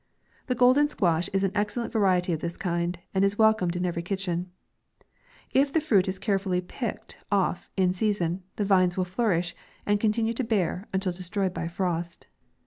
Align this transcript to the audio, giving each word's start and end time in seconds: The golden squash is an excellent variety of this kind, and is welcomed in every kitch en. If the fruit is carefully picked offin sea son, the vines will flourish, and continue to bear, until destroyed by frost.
The 0.47 0.55
golden 0.55 0.89
squash 0.89 1.29
is 1.31 1.43
an 1.43 1.51
excellent 1.53 1.93
variety 1.93 2.33
of 2.33 2.39
this 2.39 2.57
kind, 2.57 2.97
and 3.13 3.23
is 3.23 3.37
welcomed 3.37 3.75
in 3.75 3.85
every 3.85 4.01
kitch 4.01 4.27
en. 4.27 4.49
If 5.53 5.71
the 5.71 5.79
fruit 5.79 6.07
is 6.07 6.17
carefully 6.17 6.59
picked 6.59 7.19
offin 7.31 7.93
sea 7.93 8.11
son, 8.11 8.41
the 8.55 8.65
vines 8.65 8.97
will 8.97 9.05
flourish, 9.05 9.55
and 9.85 9.99
continue 9.99 10.33
to 10.33 10.43
bear, 10.43 10.87
until 10.91 11.11
destroyed 11.11 11.53
by 11.53 11.67
frost. 11.67 12.25